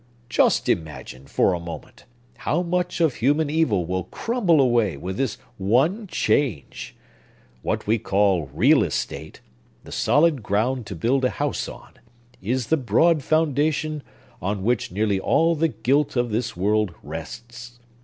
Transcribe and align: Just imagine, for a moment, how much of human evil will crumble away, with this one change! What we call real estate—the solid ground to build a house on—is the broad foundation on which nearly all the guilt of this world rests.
Just 0.29 0.67
imagine, 0.67 1.27
for 1.27 1.53
a 1.53 1.59
moment, 1.59 2.05
how 2.37 2.63
much 2.63 2.99
of 2.99 3.13
human 3.17 3.51
evil 3.51 3.85
will 3.85 4.05
crumble 4.05 4.59
away, 4.59 4.97
with 4.97 5.15
this 5.17 5.37
one 5.59 6.07
change! 6.07 6.95
What 7.61 7.85
we 7.85 7.99
call 7.99 8.47
real 8.51 8.81
estate—the 8.83 9.91
solid 9.91 10.41
ground 10.41 10.87
to 10.87 10.95
build 10.95 11.23
a 11.23 11.29
house 11.29 11.69
on—is 11.69 12.65
the 12.69 12.77
broad 12.77 13.21
foundation 13.21 14.01
on 14.41 14.63
which 14.63 14.91
nearly 14.91 15.19
all 15.19 15.53
the 15.53 15.67
guilt 15.67 16.15
of 16.15 16.31
this 16.31 16.57
world 16.57 16.95
rests. 17.03 17.77